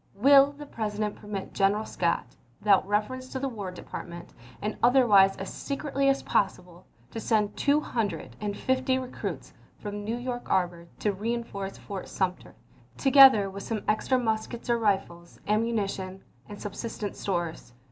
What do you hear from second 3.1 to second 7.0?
to the War Department, and otherwise as secretly as possible,